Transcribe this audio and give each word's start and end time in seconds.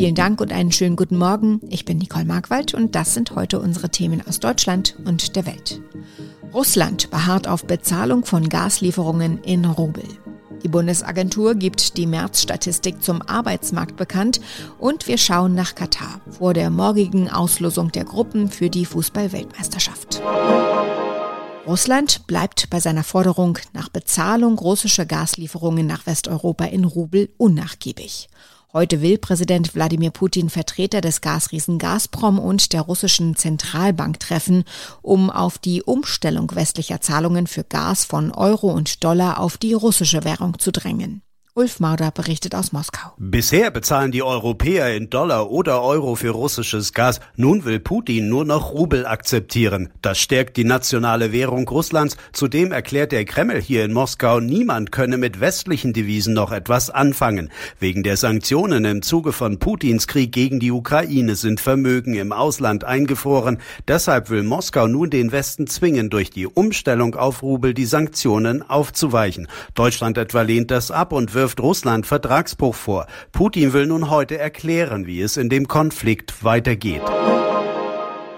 Vielen 0.00 0.14
Dank 0.14 0.40
und 0.40 0.50
einen 0.50 0.72
schönen 0.72 0.96
guten 0.96 1.18
Morgen. 1.18 1.60
Ich 1.68 1.84
bin 1.84 1.98
Nicole 1.98 2.24
Markwald 2.24 2.72
und 2.72 2.94
das 2.94 3.12
sind 3.12 3.32
heute 3.34 3.60
unsere 3.60 3.90
Themen 3.90 4.26
aus 4.26 4.40
Deutschland 4.40 4.96
und 5.04 5.36
der 5.36 5.44
Welt. 5.44 5.82
Russland 6.54 7.10
beharrt 7.10 7.46
auf 7.46 7.66
Bezahlung 7.66 8.24
von 8.24 8.48
Gaslieferungen 8.48 9.42
in 9.42 9.66
Rubel. 9.66 10.04
Die 10.64 10.68
Bundesagentur 10.68 11.54
gibt 11.54 11.98
die 11.98 12.06
Märzstatistik 12.06 13.02
zum 13.02 13.20
Arbeitsmarkt 13.20 13.96
bekannt 13.96 14.40
und 14.78 15.06
wir 15.06 15.18
schauen 15.18 15.54
nach 15.54 15.74
Katar 15.74 16.22
vor 16.30 16.54
der 16.54 16.70
morgigen 16.70 17.28
Auslosung 17.28 17.92
der 17.92 18.04
Gruppen 18.04 18.48
für 18.48 18.70
die 18.70 18.86
Fußballweltmeisterschaft. 18.86 20.22
Russland 21.66 22.26
bleibt 22.26 22.70
bei 22.70 22.80
seiner 22.80 23.04
Forderung 23.04 23.58
nach 23.74 23.90
Bezahlung 23.90 24.58
russischer 24.58 25.04
Gaslieferungen 25.04 25.86
nach 25.86 26.06
Westeuropa 26.06 26.64
in 26.64 26.86
Rubel 26.86 27.28
unnachgiebig. 27.36 28.30
Heute 28.72 29.02
will 29.02 29.18
Präsident 29.18 29.74
Wladimir 29.74 30.12
Putin 30.12 30.48
Vertreter 30.48 31.00
des 31.00 31.20
Gasriesen 31.20 31.80
Gazprom 31.80 32.38
und 32.38 32.72
der 32.72 32.82
russischen 32.82 33.34
Zentralbank 33.34 34.20
treffen, 34.20 34.62
um 35.02 35.28
auf 35.28 35.58
die 35.58 35.82
Umstellung 35.82 36.54
westlicher 36.54 37.00
Zahlungen 37.00 37.48
für 37.48 37.64
Gas 37.64 38.04
von 38.04 38.30
Euro 38.30 38.70
und 38.70 39.02
Dollar 39.02 39.40
auf 39.40 39.58
die 39.58 39.72
russische 39.72 40.22
Währung 40.22 40.60
zu 40.60 40.70
drängen. 40.70 41.22
Ulf 41.54 41.80
Mauder 41.80 42.12
berichtet 42.12 42.54
aus 42.54 42.70
Moskau. 42.70 43.12
Bisher 43.18 43.72
bezahlen 43.72 44.12
die 44.12 44.22
Europäer 44.22 44.94
in 44.94 45.10
Dollar 45.10 45.50
oder 45.50 45.82
Euro 45.82 46.14
für 46.14 46.30
russisches 46.30 46.92
Gas. 46.92 47.18
Nun 47.34 47.64
will 47.64 47.80
Putin 47.80 48.28
nur 48.28 48.44
noch 48.44 48.72
Rubel 48.72 49.04
akzeptieren. 49.04 49.88
Das 50.00 50.20
stärkt 50.20 50.56
die 50.56 50.64
nationale 50.64 51.32
Währung 51.32 51.66
Russlands. 51.68 52.16
Zudem 52.32 52.70
erklärt 52.70 53.10
der 53.10 53.24
Kreml 53.24 53.60
hier 53.60 53.84
in 53.84 53.92
Moskau, 53.92 54.38
niemand 54.38 54.92
könne 54.92 55.18
mit 55.18 55.40
westlichen 55.40 55.92
Devisen 55.92 56.34
noch 56.34 56.52
etwas 56.52 56.88
anfangen. 56.88 57.50
Wegen 57.80 58.04
der 58.04 58.16
Sanktionen 58.16 58.84
im 58.84 59.02
Zuge 59.02 59.32
von 59.32 59.58
Putins 59.58 60.06
Krieg 60.06 60.30
gegen 60.30 60.60
die 60.60 60.70
Ukraine 60.70 61.34
sind 61.34 61.58
Vermögen 61.58 62.14
im 62.14 62.30
Ausland 62.30 62.84
eingefroren. 62.84 63.58
Deshalb 63.88 64.30
will 64.30 64.44
Moskau 64.44 64.86
nun 64.86 65.10
den 65.10 65.32
Westen 65.32 65.66
zwingen, 65.66 66.10
durch 66.10 66.30
die 66.30 66.46
Umstellung 66.46 67.16
auf 67.16 67.42
Rubel 67.42 67.74
die 67.74 67.86
Sanktionen 67.86 68.62
aufzuweichen. 68.70 69.48
Deutschland 69.74 70.16
etwa 70.16 70.42
lehnt 70.42 70.70
das 70.70 70.92
ab 70.92 71.12
und 71.12 71.34
wirft 71.40 71.60
Russland 71.60 72.06
Vertragsbruch 72.06 72.74
vor. 72.74 73.06
Putin 73.32 73.72
will 73.72 73.86
nun 73.86 74.10
heute 74.10 74.36
erklären, 74.36 75.06
wie 75.06 75.22
es 75.22 75.38
in 75.38 75.48
dem 75.48 75.68
Konflikt 75.68 76.44
weitergeht. 76.44 77.00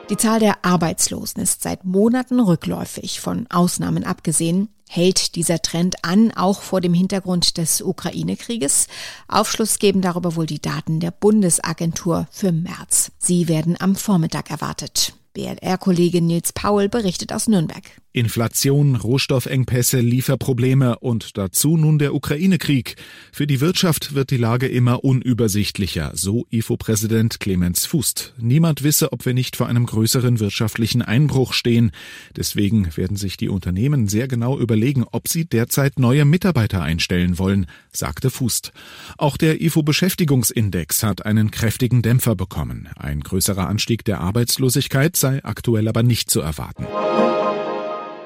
Die 0.09 0.17
Zahl 0.17 0.39
der 0.39 0.65
Arbeitslosen 0.65 1.43
ist 1.43 1.65
seit 1.65 1.85
Monaten 1.85 2.39
rückläufig, 2.39 3.19
von 3.19 3.49
Ausnahmen 3.51 4.05
abgesehen. 4.05 4.69
Hält 4.89 5.35
dieser 5.35 5.61
Trend 5.63 5.97
an, 6.03 6.31
auch 6.31 6.63
vor 6.63 6.81
dem 6.81 6.95
Hintergrund 6.95 7.57
des 7.59 7.83
Ukraine-Krieges? 7.83 8.87
Aufschluss 9.27 9.81
geben 9.81 10.01
darüber 10.01 10.37
wohl 10.37 10.47
die 10.47 10.63
Daten 10.63 11.01
der 11.01 11.11
Bundesagentur 11.11 12.29
für 12.31 12.53
März. 12.53 13.11
Sie 13.19 13.49
werden 13.49 13.75
am 13.81 13.97
Vormittag 13.97 14.53
erwartet. 14.53 15.15
BLR-Kollege 15.35 16.21
Nils 16.21 16.53
Paul 16.53 16.89
berichtet 16.89 17.33
aus 17.33 17.49
Nürnberg. 17.49 17.83
Inflation, 18.13 18.97
Rohstoffengpässe, 18.97 20.01
Lieferprobleme 20.01 20.99
und 20.99 21.39
dazu 21.39 21.79
nun 21.79 21.99
der 21.99 22.15
Ukraine-Krieg. 22.15 22.97
Für 23.33 23.47
die 23.47 23.61
Wirtschaft 23.61 24.15
wird 24.15 24.31
die 24.31 24.37
Lage 24.37 24.69
immer 24.69 25.03
unübersichtlicher, 25.03 26.13
so 26.15 26.47
IFO-Präsident 26.51 27.41
Clemens 27.41 27.87
Fußt. 27.87 28.35
Niemand 28.39 28.83
wisse, 28.83 29.13
ob 29.13 29.25
wir 29.25 29.33
nicht 29.33 29.57
vor 29.57 29.67
einem 29.67 29.87
größeren 29.87 30.41
wirtschaftlichen 30.41 31.01
Einbruch 31.01 31.55
stehen. 31.55 31.91
Deswegen 32.37 32.95
werden 32.97 33.17
sich 33.17 33.39
die 33.39 33.49
Unternehmen 33.49 34.09
sehr 34.09 34.29
genau 34.29 34.59
überlegen, 34.59 35.05
ob 35.11 35.29
sie 35.29 35.47
derzeit 35.47 35.99
neue 35.99 36.27
Mitarbeiter 36.27 36.83
einstellen 36.83 37.39
wollen, 37.39 37.67
sagte 37.93 38.31
Fußt. 38.31 38.73
Auch 39.17 39.39
der 39.39 39.63
IFO-Beschäftigungsindex 39.63 41.03
hat 41.03 41.25
einen 41.25 41.51
kräftigen 41.51 42.03
Dämpfer 42.03 42.35
bekommen. 42.35 42.89
Ein 42.97 43.21
größerer 43.21 43.67
Anstieg 43.69 44.05
der 44.05 44.21
Arbeitslosigkeit 44.21 45.17
sei 45.17 45.43
aktuell 45.45 45.89
aber 45.89 46.03
nicht 46.03 46.31
zu 46.31 46.41
erwarten. 46.41 46.87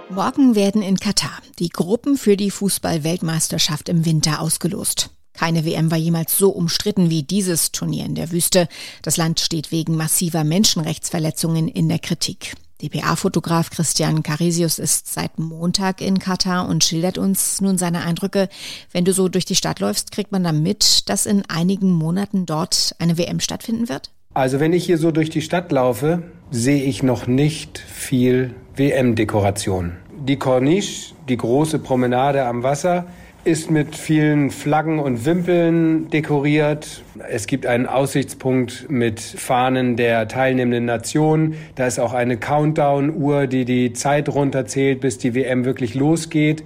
Morgen 0.08 0.54
werden 0.54 0.82
in 0.82 0.98
Katar 0.98 1.42
die 1.58 1.68
Gruppen 1.68 2.16
für 2.16 2.36
die 2.36 2.52
Fußball-Weltmeisterschaft 2.52 3.88
im 3.88 4.04
Winter 4.04 4.40
ausgelost. 4.40 5.10
Keine 5.32 5.64
WM 5.64 5.90
war 5.90 5.98
jemals 5.98 6.38
so 6.38 6.50
umstritten 6.50 7.10
wie 7.10 7.24
dieses 7.24 7.72
Turnier 7.72 8.06
in 8.06 8.14
der 8.14 8.30
Wüste. 8.30 8.68
Das 9.02 9.16
Land 9.16 9.40
steht 9.40 9.72
wegen 9.72 9.96
massiver 9.96 10.44
Menschenrechtsverletzungen 10.44 11.66
in 11.66 11.88
der 11.88 11.98
Kritik. 11.98 12.54
DPA-Fotograf 12.82 13.70
Christian 13.70 14.22
Carisius 14.22 14.78
ist 14.78 15.12
seit 15.12 15.40
Montag 15.40 16.00
in 16.00 16.20
Katar 16.20 16.68
und 16.68 16.84
schildert 16.84 17.18
uns 17.18 17.60
nun 17.60 17.76
seine 17.76 18.02
Eindrücke. 18.02 18.48
Wenn 18.92 19.04
du 19.04 19.12
so 19.12 19.28
durch 19.28 19.44
die 19.44 19.56
Stadt 19.56 19.80
läufst, 19.80 20.12
kriegt 20.12 20.30
man 20.30 20.44
dann 20.44 20.62
mit, 20.62 21.08
dass 21.08 21.26
in 21.26 21.42
einigen 21.48 21.90
Monaten 21.90 22.46
dort 22.46 22.94
eine 23.00 23.18
WM 23.18 23.40
stattfinden 23.40 23.88
wird? 23.88 24.12
Also 24.34 24.60
wenn 24.60 24.72
ich 24.72 24.84
hier 24.84 24.98
so 24.98 25.10
durch 25.10 25.30
die 25.30 25.42
Stadt 25.42 25.72
laufe, 25.72 26.22
sehe 26.50 26.84
ich 26.84 27.02
noch 27.02 27.26
nicht 27.26 27.78
viel 27.78 28.54
WM-Dekoration. 28.76 29.92
Die 30.26 30.38
Corniche, 30.38 31.14
die 31.28 31.36
große 31.38 31.78
Promenade 31.78 32.44
am 32.44 32.62
Wasser, 32.62 33.06
ist 33.44 33.70
mit 33.70 33.96
vielen 33.96 34.50
Flaggen 34.50 34.98
und 34.98 35.24
Wimpeln 35.24 36.10
dekoriert. 36.10 37.02
Es 37.30 37.46
gibt 37.46 37.64
einen 37.64 37.86
Aussichtspunkt 37.86 38.90
mit 38.90 39.20
Fahnen 39.20 39.96
der 39.96 40.28
teilnehmenden 40.28 40.84
Nationen. 40.84 41.54
Da 41.76 41.86
ist 41.86 41.98
auch 41.98 42.12
eine 42.12 42.36
Countdown-Uhr, 42.36 43.46
die 43.46 43.64
die 43.64 43.92
Zeit 43.92 44.28
runterzählt, 44.28 45.00
bis 45.00 45.16
die 45.18 45.34
WM 45.34 45.64
wirklich 45.64 45.94
losgeht. 45.94 46.64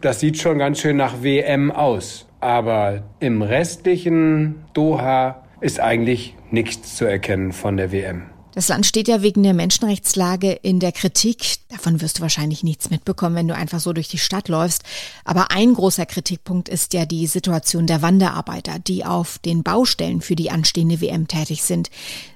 Das 0.00 0.20
sieht 0.20 0.38
schon 0.38 0.58
ganz 0.58 0.80
schön 0.80 0.96
nach 0.96 1.22
WM 1.22 1.70
aus. 1.70 2.26
Aber 2.40 3.02
im 3.20 3.42
restlichen 3.42 4.64
Doha 4.74 5.42
ist 5.60 5.80
eigentlich 5.80 6.34
nichts 6.50 6.96
zu 6.96 7.04
erkennen 7.04 7.52
von 7.52 7.76
der 7.76 7.92
WM. 7.92 8.31
Das 8.54 8.68
Land 8.68 8.84
steht 8.84 9.08
ja 9.08 9.22
wegen 9.22 9.42
der 9.42 9.54
Menschenrechtslage 9.54 10.52
in 10.52 10.78
der 10.78 10.92
Kritik. 10.92 11.56
Davon 11.70 12.02
wirst 12.02 12.18
du 12.18 12.22
wahrscheinlich 12.22 12.62
nichts 12.62 12.90
mitbekommen, 12.90 13.34
wenn 13.34 13.48
du 13.48 13.54
einfach 13.54 13.80
so 13.80 13.94
durch 13.94 14.08
die 14.08 14.18
Stadt 14.18 14.48
läufst. 14.48 14.82
Aber 15.24 15.50
ein 15.52 15.72
großer 15.72 16.04
Kritikpunkt 16.04 16.68
ist 16.68 16.92
ja 16.92 17.06
die 17.06 17.26
Situation 17.26 17.86
der 17.86 18.02
Wanderarbeiter, 18.02 18.78
die 18.78 19.06
auf 19.06 19.38
den 19.38 19.62
Baustellen 19.62 20.20
für 20.20 20.36
die 20.36 20.50
anstehende 20.50 21.00
WM 21.00 21.28
tätig 21.28 21.62
sind. 21.62 21.90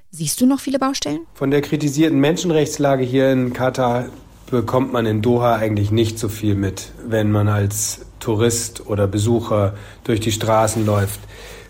Siehst 0.09 0.41
du 0.41 0.47
noch 0.47 0.59
viele 0.59 0.79
Baustellen? 0.79 1.19
Von 1.35 1.51
der 1.51 1.61
kritisierten 1.61 2.19
Menschenrechtslage 2.19 3.03
hier 3.03 3.31
in 3.31 3.53
Katar 3.53 4.05
bekommt 4.49 4.93
man 4.93 5.05
in 5.05 5.21
Doha 5.21 5.57
eigentlich 5.57 5.91
nicht 5.91 6.17
so 6.17 6.29
viel 6.29 6.55
mit, 6.55 6.93
wenn 7.05 7.29
man 7.29 7.47
als 7.47 8.01
Tourist 8.19 8.87
oder 8.87 9.05
Besucher 9.05 9.75
durch 10.03 10.19
die 10.19 10.31
Straßen 10.31 10.83
läuft. 10.83 11.19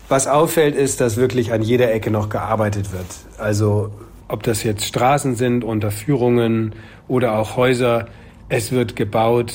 Was 0.08 0.26
auffällt, 0.26 0.74
ist, 0.74 1.02
dass 1.02 1.18
wirklich 1.18 1.52
an 1.52 1.60
jeder 1.60 1.92
Ecke 1.92 2.10
noch 2.10 2.30
gearbeitet 2.30 2.92
wird. 2.92 3.06
Also 3.36 3.90
ob 4.28 4.42
das 4.42 4.62
jetzt 4.62 4.84
Straßen 4.84 5.34
sind, 5.34 5.64
Unterführungen 5.64 6.74
oder 7.08 7.38
auch 7.38 7.56
Häuser, 7.56 8.06
es 8.48 8.72
wird 8.72 8.96
gebaut, 8.96 9.52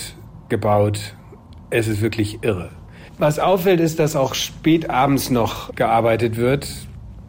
gebaut. 0.50 1.16
Es 1.70 1.88
ist 1.88 2.02
wirklich 2.02 2.40
irre. 2.44 2.70
Was 3.18 3.40
auffällt, 3.40 3.80
ist, 3.80 4.00
dass 4.00 4.16
auch 4.16 4.34
spät 4.34 4.90
abends 4.90 5.30
noch 5.30 5.76
gearbeitet 5.76 6.38
wird. 6.38 6.68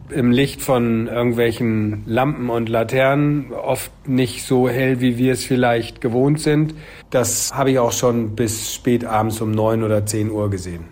Im 0.09 0.31
Licht 0.31 0.61
von 0.61 1.07
irgendwelchen 1.07 2.03
Lampen 2.05 2.49
und 2.49 2.69
Laternen, 2.69 3.51
oft 3.51 3.91
nicht 4.07 4.45
so 4.45 4.69
hell, 4.69 5.01
wie 5.01 5.17
wir 5.17 5.33
es 5.33 5.43
vielleicht 5.43 6.01
gewohnt 6.01 6.39
sind. 6.39 6.75
Das 7.09 7.55
habe 7.55 7.71
ich 7.71 7.79
auch 7.79 7.91
schon 7.91 8.35
bis 8.35 8.73
spät 8.73 9.05
abends 9.05 9.41
um 9.41 9.51
neun 9.51 9.83
oder 9.83 10.05
zehn 10.05 10.29
Uhr 10.29 10.51
gesehen. 10.51 10.85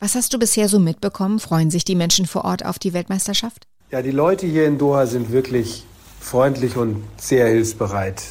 Was 0.00 0.14
hast 0.14 0.34
du 0.34 0.38
bisher 0.38 0.68
so 0.68 0.78
mitbekommen? 0.78 1.38
Freuen 1.38 1.70
sich 1.70 1.84
die 1.84 1.94
Menschen 1.94 2.26
vor 2.26 2.44
Ort 2.44 2.64
auf 2.64 2.78
die 2.78 2.92
Weltmeisterschaft? 2.92 3.66
Ja, 3.90 4.02
die 4.02 4.10
Leute 4.10 4.46
hier 4.46 4.66
in 4.66 4.76
Doha 4.76 5.06
sind 5.06 5.32
wirklich 5.32 5.84
freundlich 6.20 6.76
und 6.76 7.04
sehr 7.16 7.48
hilfsbereit. 7.48 8.22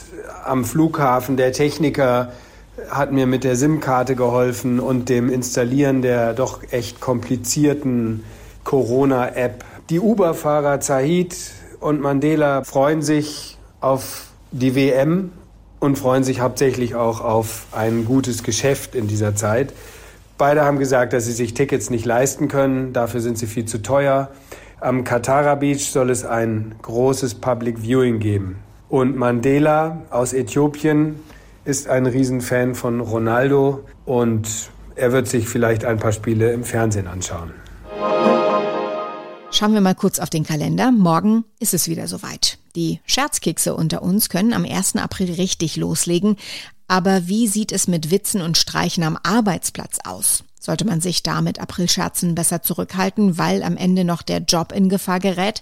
Am 0.43 0.65
Flughafen 0.65 1.37
der 1.37 1.51
Techniker 1.51 2.31
hat 2.89 3.11
mir 3.11 3.25
mit 3.25 3.43
der 3.43 3.55
SIM-Karte 3.55 4.15
geholfen 4.15 4.79
und 4.79 5.09
dem 5.09 5.29
Installieren 5.29 6.01
der 6.01 6.33
doch 6.33 6.61
echt 6.71 6.99
komplizierten 7.01 8.23
Corona-App. 8.63 9.63
Die 9.89 9.99
Uber-Fahrer 9.99 10.79
Zahid 10.79 11.35
und 11.79 12.01
Mandela 12.01 12.63
freuen 12.63 13.01
sich 13.01 13.57
auf 13.79 14.27
die 14.51 14.75
WM 14.75 15.31
und 15.79 15.97
freuen 15.97 16.23
sich 16.23 16.39
hauptsächlich 16.39 16.95
auch 16.95 17.21
auf 17.21 17.67
ein 17.71 18.05
gutes 18.05 18.43
Geschäft 18.43 18.95
in 18.95 19.07
dieser 19.07 19.35
Zeit. 19.35 19.73
Beide 20.37 20.63
haben 20.63 20.77
gesagt, 20.77 21.13
dass 21.13 21.25
sie 21.25 21.31
sich 21.31 21.53
Tickets 21.53 21.89
nicht 21.89 22.05
leisten 22.05 22.47
können, 22.47 22.93
dafür 22.93 23.21
sind 23.21 23.37
sie 23.37 23.47
viel 23.47 23.65
zu 23.65 23.81
teuer. 23.81 24.29
Am 24.79 25.03
Katara 25.03 25.55
Beach 25.55 25.89
soll 25.89 26.11
es 26.11 26.23
ein 26.23 26.75
großes 26.83 27.35
Public 27.35 27.79
Viewing 27.79 28.19
geben. 28.19 28.57
Und 28.89 29.17
Mandela 29.17 30.03
aus 30.11 30.33
Äthiopien 30.33 31.15
ist 31.65 31.87
ein 31.87 32.05
Riesenfan 32.05 32.75
von 32.75 33.01
Ronaldo 33.01 33.83
und 34.05 34.47
er 34.95 35.11
wird 35.11 35.27
sich 35.27 35.49
vielleicht 35.49 35.83
ein 35.83 35.97
paar 35.97 36.11
Spiele 36.11 36.51
im 36.51 36.63
Fernsehen 36.63 37.07
anschauen. 37.07 37.53
Schauen 39.49 39.73
wir 39.73 39.81
mal 39.81 39.95
kurz 39.95 40.19
auf 40.19 40.29
den 40.29 40.43
Kalender. 40.43 40.91
Morgen 40.91 41.43
ist 41.59 41.73
es 41.73 41.87
wieder 41.87 42.07
soweit. 42.07 42.59
Die 42.75 42.99
Scherzkekse 43.07 43.73
unter 43.75 44.03
uns 44.03 44.29
können 44.29 44.53
am 44.53 44.63
1. 44.63 44.97
April 44.97 45.33
richtig 45.33 45.75
loslegen. 45.77 46.37
Aber 46.87 47.27
wie 47.27 47.47
sieht 47.47 47.71
es 47.71 47.87
mit 47.87 48.11
Witzen 48.11 48.41
und 48.41 48.59
Streichen 48.59 49.03
am 49.03 49.17
Arbeitsplatz 49.23 49.97
aus? 50.05 50.43
Sollte 50.59 50.85
man 50.85 51.01
sich 51.01 51.23
da 51.23 51.41
mit 51.41 51.59
Aprilscherzen 51.59 52.35
besser 52.35 52.61
zurückhalten, 52.61 53.37
weil 53.37 53.63
am 53.63 53.77
Ende 53.77 54.03
noch 54.03 54.21
der 54.21 54.39
Job 54.39 54.71
in 54.71 54.89
Gefahr 54.89 55.19
gerät? 55.19 55.61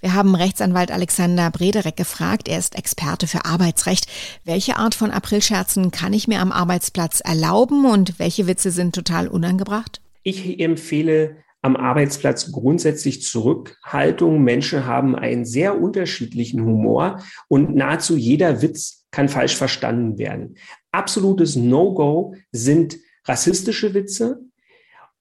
Wir 0.00 0.14
haben 0.14 0.34
Rechtsanwalt 0.34 0.90
Alexander 0.90 1.50
Brederek 1.50 1.96
gefragt. 1.96 2.48
Er 2.48 2.58
ist 2.58 2.76
Experte 2.76 3.26
für 3.26 3.44
Arbeitsrecht. 3.44 4.06
Welche 4.44 4.76
Art 4.76 4.94
von 4.94 5.10
Aprilscherzen 5.10 5.90
kann 5.90 6.12
ich 6.12 6.28
mir 6.28 6.40
am 6.40 6.52
Arbeitsplatz 6.52 7.20
erlauben 7.20 7.84
und 7.86 8.18
welche 8.18 8.46
Witze 8.46 8.70
sind 8.70 8.94
total 8.94 9.28
unangebracht? 9.28 10.00
Ich 10.22 10.60
empfehle 10.60 11.36
am 11.62 11.76
Arbeitsplatz 11.76 12.52
grundsätzlich 12.52 13.22
Zurückhaltung. 13.22 14.42
Menschen 14.42 14.86
haben 14.86 15.16
einen 15.16 15.44
sehr 15.44 15.80
unterschiedlichen 15.80 16.64
Humor 16.64 17.20
und 17.48 17.74
nahezu 17.74 18.16
jeder 18.16 18.62
Witz 18.62 19.06
kann 19.10 19.28
falsch 19.28 19.56
verstanden 19.56 20.18
werden. 20.18 20.56
Absolutes 20.92 21.56
No-Go 21.56 22.34
sind 22.52 22.96
rassistische 23.26 23.94
Witze 23.94 24.40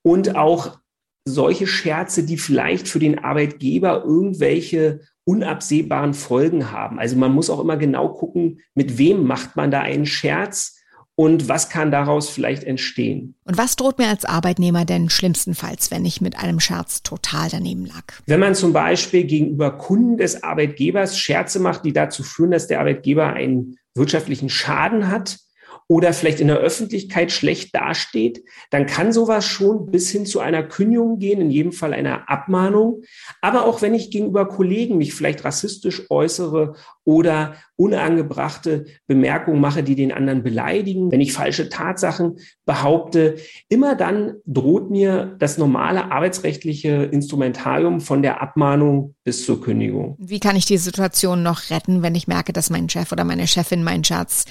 und 0.01 0.35
auch 0.35 0.79
solche 1.27 1.67
Scherze, 1.67 2.23
die 2.23 2.37
vielleicht 2.37 2.87
für 2.87 2.99
den 2.99 3.19
Arbeitgeber 3.19 4.03
irgendwelche 4.05 5.01
unabsehbaren 5.23 6.13
Folgen 6.13 6.71
haben. 6.71 6.99
Also 6.99 7.15
man 7.15 7.33
muss 7.33 7.49
auch 7.49 7.59
immer 7.59 7.77
genau 7.77 8.09
gucken, 8.09 8.61
mit 8.75 8.97
wem 8.99 9.23
macht 9.25 9.55
man 9.55 9.71
da 9.71 9.81
einen 9.81 10.05
Scherz 10.05 10.75
und 11.15 11.47
was 11.47 11.69
kann 11.69 11.91
daraus 11.91 12.29
vielleicht 12.29 12.63
entstehen. 12.63 13.35
Und 13.45 13.57
was 13.57 13.75
droht 13.75 13.97
mir 13.97 14.09
als 14.09 14.25
Arbeitnehmer 14.25 14.85
denn 14.85 15.09
schlimmstenfalls, 15.09 15.89
wenn 15.89 16.05
ich 16.05 16.21
mit 16.21 16.37
einem 16.37 16.59
Scherz 16.59 17.03
total 17.03 17.49
daneben 17.49 17.85
lag? 17.85 18.03
Wenn 18.27 18.41
man 18.41 18.53
zum 18.53 18.73
Beispiel 18.73 19.23
gegenüber 19.23 19.71
Kunden 19.71 20.17
des 20.17 20.43
Arbeitgebers 20.43 21.17
Scherze 21.17 21.59
macht, 21.59 21.85
die 21.85 21.93
dazu 21.93 22.21
führen, 22.21 22.51
dass 22.51 22.67
der 22.67 22.81
Arbeitgeber 22.81 23.27
einen 23.27 23.77
wirtschaftlichen 23.95 24.49
Schaden 24.49 25.07
hat, 25.09 25.39
oder 25.87 26.13
vielleicht 26.13 26.39
in 26.39 26.47
der 26.47 26.57
Öffentlichkeit 26.57 27.31
schlecht 27.31 27.75
dasteht, 27.75 28.43
dann 28.71 28.87
kann 28.87 29.13
sowas 29.13 29.45
schon 29.45 29.91
bis 29.91 30.09
hin 30.09 30.25
zu 30.25 30.39
einer 30.39 30.63
Kündigung 30.63 31.19
gehen, 31.19 31.41
in 31.41 31.51
jedem 31.51 31.71
Fall 31.71 31.93
einer 31.93 32.27
Abmahnung. 32.29 33.03
Aber 33.41 33.65
auch 33.65 33.81
wenn 33.81 33.93
ich 33.93 34.09
gegenüber 34.09 34.47
Kollegen 34.47 34.97
mich 34.97 35.13
vielleicht 35.13 35.45
rassistisch 35.45 36.09
äußere 36.09 36.75
oder 37.05 37.55
unangebrachte 37.77 38.85
Bemerkungen 39.07 39.61
mache, 39.61 39.83
die 39.83 39.95
den 39.95 40.11
anderen 40.11 40.43
beleidigen, 40.43 41.11
wenn 41.11 41.21
ich 41.21 41.33
falsche 41.33 41.69
Tatsachen 41.69 42.39
behaupte, 42.65 43.35
immer 43.69 43.95
dann 43.95 44.35
droht 44.45 44.89
mir 44.89 45.35
das 45.39 45.57
normale 45.57 46.11
arbeitsrechtliche 46.11 47.09
Instrumentarium 47.11 48.01
von 48.01 48.21
der 48.21 48.41
Abmahnung 48.41 49.15
bis 49.23 49.45
zur 49.45 49.61
Kündigung. 49.61 50.15
Wie 50.19 50.39
kann 50.39 50.55
ich 50.55 50.65
die 50.65 50.77
Situation 50.77 51.43
noch 51.43 51.69
retten, 51.69 52.01
wenn 52.01 52.15
ich 52.15 52.27
merke, 52.27 52.53
dass 52.53 52.69
mein 52.69 52.89
Chef 52.89 53.11
oder 53.11 53.23
meine 53.23 53.47
Chefin 53.47 53.83
meinen 53.83 54.03
Schatz 54.03 54.45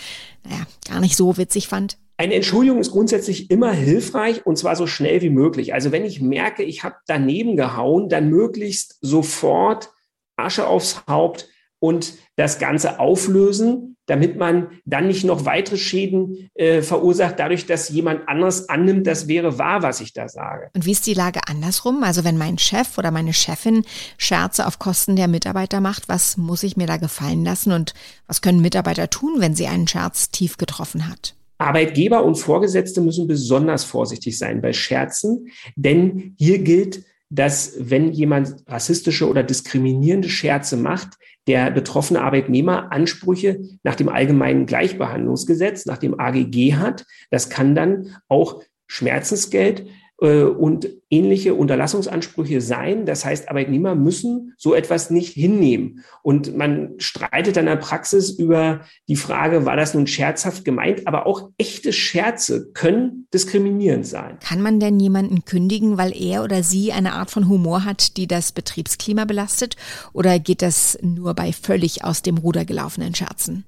naja, 0.45 0.63
gar 0.89 1.01
nicht 1.01 1.17
so 1.17 1.37
witzig 1.37 1.69
fand? 1.69 1.99
Eine 2.17 2.35
Entschuldigung 2.35 2.79
ist 2.79 2.93
grundsätzlich 2.93 3.51
immer 3.51 3.73
hilfreich 3.73 4.47
und 4.47 4.57
zwar 4.57 4.77
so 4.77 4.87
schnell 4.87 5.21
wie 5.23 5.31
möglich. 5.31 5.75
Also 5.75 5.91
wenn 5.91 6.05
ich 6.05 6.21
merke, 6.21 6.63
ich 6.63 6.85
habe 6.85 6.95
daneben 7.09 7.57
gehauen, 7.57 8.09
dann 8.09 8.31
möglichst 8.31 8.99
sofort 9.01 9.91
Asche 10.37 10.69
aufs 10.69 11.03
Haupt 11.09 11.49
und 11.85 12.15
das 12.37 12.59
Ganze 12.59 12.99
auflösen, 12.99 13.97
damit 14.07 14.39
man 14.39 14.69
dann 14.87 15.07
nicht 15.07 15.23
noch 15.25 15.45
weitere 15.45 15.77
Schäden 15.77 16.49
äh, 16.55 16.81
verursacht, 16.81 17.39
dadurch, 17.39 17.67
dass 17.67 17.91
jemand 17.91 18.27
anderes 18.27 18.71
annimmt, 18.71 19.07
das 19.07 19.29
wäre 19.29 19.59
wahr, 19.59 19.83
was 19.83 20.01
ich 20.01 20.15
da 20.15 20.27
sage. 20.29 20.71
Und 20.75 20.87
wie 20.87 20.93
ist 20.93 21.07
die 21.07 21.13
Lage 21.13 21.41
andersrum? 21.47 22.03
Also 22.03 22.25
wenn 22.25 22.39
mein 22.39 22.57
Chef 22.57 22.97
oder 22.97 23.11
meine 23.11 23.35
Chefin 23.35 23.85
Scherze 24.17 24.67
auf 24.67 24.79
Kosten 24.79 25.15
der 25.15 25.29
Mitarbeiter 25.29 25.83
macht, 25.83 26.09
was 26.09 26.39
muss 26.39 26.63
ich 26.63 26.79
mir 26.79 26.87
da 26.87 26.97
gefallen 26.97 27.45
lassen 27.45 27.73
und 27.73 27.93
was 28.27 28.41
können 28.41 28.63
Mitarbeiter 28.63 29.11
tun, 29.11 29.37
wenn 29.41 29.55
sie 29.55 29.67
einen 29.67 29.87
Scherz 29.87 30.31
tief 30.31 30.57
getroffen 30.57 31.07
hat? 31.11 31.35
Arbeitgeber 31.59 32.25
und 32.25 32.37
Vorgesetzte 32.37 33.03
müssen 33.03 33.27
besonders 33.29 33.85
vorsichtig 33.85 34.39
sein 34.39 34.63
bei 34.63 34.73
Scherzen, 34.73 35.49
denn 35.77 36.35
hier 36.39 36.61
gilt, 36.61 37.05
dass 37.29 37.75
wenn 37.79 38.13
jemand 38.13 38.55
rassistische 38.67 39.29
oder 39.29 39.43
diskriminierende 39.43 40.29
Scherze 40.29 40.77
macht, 40.77 41.19
der 41.47 41.71
betroffene 41.71 42.23
Arbeitnehmer 42.23 42.93
Ansprüche 42.93 43.61
nach 43.83 43.95
dem 43.95 44.09
allgemeinen 44.09 44.67
Gleichbehandlungsgesetz, 44.67 45.87
nach 45.87 45.99
dem 45.99 46.19
AGG 46.19 46.75
hat. 46.75 47.05
Das 47.31 47.51
kann 47.51 47.75
dann 47.75 48.17
auch 48.29 48.63
Schmerzensgeld 48.87 49.87
und 50.17 50.89
ähnliche 51.11 51.55
Unterlassungsansprüche 51.55 52.61
sein. 52.61 53.05
Das 53.05 53.25
heißt, 53.25 53.49
Arbeitnehmer 53.49 53.95
müssen 53.95 54.55
so 54.57 54.73
etwas 54.75 55.11
nicht 55.11 55.33
hinnehmen. 55.33 56.05
Und 56.23 56.57
man 56.57 56.95
streitet 56.99 57.57
dann 57.57 57.65
in 57.67 57.71
der 57.71 57.77
Praxis 57.77 58.31
über 58.31 58.83
die 59.09 59.17
Frage, 59.17 59.67
war 59.67 59.77
das 59.77 59.93
nun 59.93 60.07
scherzhaft 60.07 60.65
gemeint? 60.65 61.07
Aber 61.07 61.27
auch 61.27 61.51
echte 61.59 61.93
Scherze 61.93 62.71
können 62.73 63.27
diskriminierend 63.35 64.07
sein. 64.07 64.39
Kann 64.41 64.63
man 64.63 64.79
denn 64.79 65.01
jemanden 65.01 65.45
kündigen, 65.45 65.99
weil 65.99 66.17
er 66.17 66.45
oder 66.45 66.63
sie 66.63 66.93
eine 66.93 67.13
Art 67.15 67.31
von 67.31 67.49
Humor 67.49 67.85
hat, 67.85 68.17
die 68.17 68.29
das 68.29 68.53
Betriebsklima 68.53 69.25
belastet? 69.25 69.77
Oder 70.13 70.39
geht 70.39 70.63
das 70.63 70.97
nur 71.03 71.35
bei 71.35 71.53
völlig 71.53 72.05
aus 72.05 72.23
dem 72.23 72.39
Ruder 72.39 72.65
gelaufenen 72.65 73.15
Scherzen? 73.15 73.65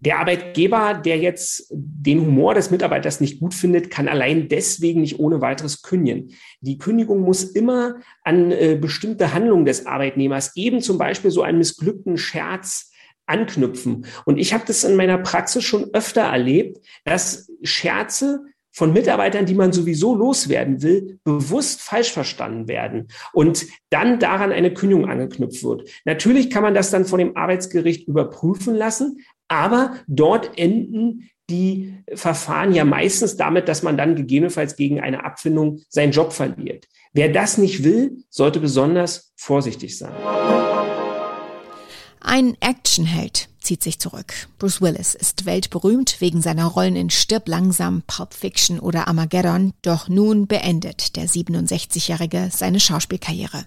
Der 0.00 0.20
Arbeitgeber, 0.20 0.94
der 0.94 1.18
jetzt 1.18 1.66
den 1.70 2.20
Humor 2.20 2.54
des 2.54 2.70
Mitarbeiters 2.70 3.20
nicht 3.20 3.40
gut 3.40 3.52
findet, 3.52 3.90
kann 3.90 4.06
allein 4.06 4.48
deswegen 4.48 5.00
nicht 5.00 5.18
ohne 5.18 5.40
weiteres 5.40 5.82
kündigen. 5.82 6.34
Die 6.60 6.78
Kündigung 6.78 7.20
muss 7.20 7.42
immer 7.42 7.96
an 8.22 8.52
äh, 8.52 8.78
bestimmte 8.80 9.34
Handlungen 9.34 9.64
des 9.64 9.86
Arbeitnehmers, 9.86 10.54
eben 10.54 10.80
zum 10.80 10.98
Beispiel 10.98 11.32
so 11.32 11.42
einen 11.42 11.58
missglückten 11.58 12.16
Scherz, 12.16 12.92
anknüpfen. 13.26 14.06
Und 14.24 14.38
ich 14.38 14.54
habe 14.54 14.64
das 14.66 14.84
in 14.84 14.96
meiner 14.96 15.18
Praxis 15.18 15.64
schon 15.64 15.92
öfter 15.92 16.22
erlebt, 16.22 16.78
dass 17.04 17.50
Scherze 17.62 18.40
von 18.70 18.92
Mitarbeitern, 18.92 19.44
die 19.44 19.54
man 19.54 19.72
sowieso 19.72 20.14
loswerden 20.14 20.82
will, 20.82 21.18
bewusst 21.24 21.80
falsch 21.82 22.12
verstanden 22.12 22.68
werden 22.68 23.08
und 23.32 23.66
dann 23.90 24.20
daran 24.20 24.52
eine 24.52 24.72
Kündigung 24.72 25.08
angeknüpft 25.08 25.64
wird. 25.64 25.90
Natürlich 26.04 26.48
kann 26.48 26.62
man 26.62 26.74
das 26.74 26.90
dann 26.90 27.04
von 27.04 27.18
dem 27.18 27.36
Arbeitsgericht 27.36 28.06
überprüfen 28.06 28.74
lassen, 28.74 29.24
aber 29.48 29.96
dort 30.06 30.58
enden 30.58 31.30
die 31.50 31.94
Verfahren 32.14 32.74
ja 32.74 32.84
meistens 32.84 33.36
damit, 33.36 33.68
dass 33.68 33.82
man 33.82 33.96
dann 33.96 34.14
gegebenenfalls 34.14 34.76
gegen 34.76 35.00
eine 35.00 35.24
Abfindung 35.24 35.80
seinen 35.88 36.12
Job 36.12 36.32
verliert. 36.32 36.86
Wer 37.14 37.30
das 37.30 37.56
nicht 37.56 37.82
will, 37.84 38.24
sollte 38.28 38.60
besonders 38.60 39.32
vorsichtig 39.36 39.96
sein. 39.96 40.12
Ein 42.20 42.56
Actionheld 42.60 43.48
zieht 43.60 43.82
sich 43.82 43.98
zurück. 43.98 44.48
Bruce 44.58 44.82
Willis 44.82 45.14
ist 45.14 45.46
weltberühmt 45.46 46.20
wegen 46.20 46.42
seiner 46.42 46.66
Rollen 46.66 46.96
in 46.96 47.10
Stirb 47.10 47.48
langsam, 47.48 48.02
Pulp 48.06 48.34
Fiction 48.34 48.78
oder 48.78 49.08
Armageddon, 49.08 49.72
doch 49.82 50.08
nun 50.08 50.46
beendet 50.46 51.16
der 51.16 51.26
67-Jährige 51.26 52.50
seine 52.52 52.80
Schauspielkarriere. 52.80 53.64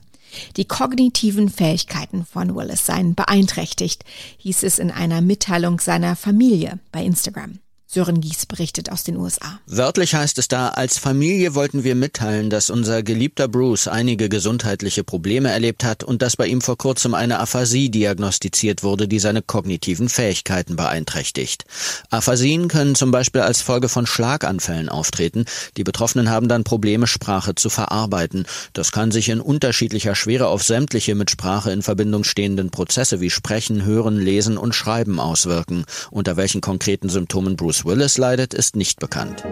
Die 0.57 0.65
kognitiven 0.65 1.49
Fähigkeiten 1.49 2.25
von 2.25 2.55
Willis 2.55 2.85
seien 2.85 3.15
beeinträchtigt, 3.15 4.03
hieß 4.37 4.63
es 4.63 4.79
in 4.79 4.91
einer 4.91 5.21
Mitteilung 5.21 5.79
seiner 5.79 6.15
Familie 6.15 6.79
bei 6.91 7.03
Instagram. 7.03 7.59
Sören 7.93 8.21
Gies 8.21 8.45
berichtet 8.45 8.89
aus 8.89 9.03
den 9.03 9.17
USA. 9.17 9.59
Wörtlich 9.65 10.15
heißt 10.15 10.37
es 10.37 10.47
da, 10.47 10.69
als 10.69 10.97
Familie 10.97 11.55
wollten 11.55 11.83
wir 11.83 11.93
mitteilen, 11.93 12.49
dass 12.49 12.69
unser 12.69 13.03
geliebter 13.03 13.49
Bruce 13.49 13.89
einige 13.89 14.29
gesundheitliche 14.29 15.03
Probleme 15.03 15.49
erlebt 15.51 15.83
hat 15.83 16.01
und 16.01 16.21
dass 16.21 16.37
bei 16.37 16.47
ihm 16.47 16.61
vor 16.61 16.77
kurzem 16.77 17.13
eine 17.13 17.39
Aphasie 17.39 17.89
diagnostiziert 17.89 18.83
wurde, 18.83 19.09
die 19.09 19.19
seine 19.19 19.41
kognitiven 19.41 20.07
Fähigkeiten 20.07 20.77
beeinträchtigt. 20.77 21.65
Aphasien 22.09 22.69
können 22.69 22.95
zum 22.95 23.11
Beispiel 23.11 23.41
als 23.41 23.61
Folge 23.61 23.89
von 23.89 24.07
Schlaganfällen 24.07 24.87
auftreten. 24.87 25.43
Die 25.75 25.83
Betroffenen 25.83 26.29
haben 26.29 26.47
dann 26.47 26.63
Probleme, 26.63 27.07
Sprache 27.07 27.55
zu 27.55 27.69
verarbeiten. 27.69 28.45
Das 28.71 28.93
kann 28.93 29.11
sich 29.11 29.27
in 29.27 29.41
unterschiedlicher 29.41 30.15
Schwere 30.15 30.47
auf 30.47 30.63
sämtliche 30.63 31.13
mit 31.13 31.29
Sprache 31.29 31.71
in 31.71 31.81
Verbindung 31.81 32.23
stehenden 32.23 32.69
Prozesse 32.69 33.19
wie 33.19 33.29
Sprechen, 33.29 33.83
Hören, 33.83 34.17
Lesen 34.17 34.57
und 34.57 34.75
Schreiben 34.75 35.19
auswirken. 35.19 35.83
Unter 36.09 36.37
welchen 36.37 36.61
konkreten 36.61 37.09
Symptomen 37.09 37.57
Bruce 37.81 37.85
Willis 37.85 38.17
leidet, 38.17 38.53
ist 38.53 38.75
nicht 38.75 38.99
bekannt. 38.99 39.43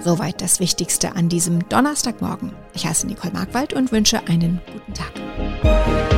Soweit 0.00 0.40
das 0.40 0.60
Wichtigste 0.60 1.14
an 1.14 1.28
diesem 1.28 1.68
Donnerstagmorgen. 1.68 2.52
Ich 2.74 2.86
heiße 2.86 3.06
Nicole 3.06 3.32
Markwald 3.34 3.74
und 3.74 3.92
wünsche 3.92 4.26
einen 4.26 4.60
guten 4.72 4.94
Tag. 4.94 6.15